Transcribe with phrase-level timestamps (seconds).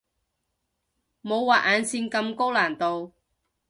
[1.21, 3.13] 冇畫眼線咁高難度